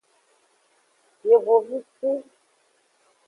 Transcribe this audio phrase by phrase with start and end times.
[1.27, 2.09] Yevovici.